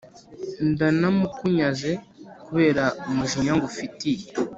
[0.69, 1.91] ndanamukunyaze,
[2.45, 4.25] kubera umujinya ngufitiye.